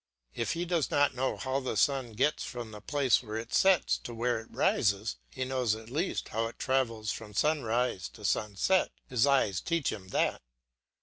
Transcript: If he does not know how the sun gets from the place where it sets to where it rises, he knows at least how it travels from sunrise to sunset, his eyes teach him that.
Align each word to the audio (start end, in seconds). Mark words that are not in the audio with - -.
If 0.33 0.53
he 0.53 0.65
does 0.65 0.89
not 0.89 1.13
know 1.13 1.37
how 1.37 1.59
the 1.59 1.77
sun 1.77 2.13
gets 2.13 2.43
from 2.43 2.71
the 2.71 2.81
place 2.81 3.21
where 3.21 3.37
it 3.37 3.53
sets 3.53 3.99
to 3.99 4.15
where 4.15 4.39
it 4.39 4.49
rises, 4.49 5.17
he 5.29 5.45
knows 5.45 5.75
at 5.75 5.91
least 5.91 6.29
how 6.29 6.47
it 6.47 6.57
travels 6.57 7.11
from 7.11 7.35
sunrise 7.35 8.09
to 8.13 8.25
sunset, 8.25 8.89
his 9.07 9.27
eyes 9.27 9.61
teach 9.61 9.91
him 9.91 10.07
that. 10.07 10.41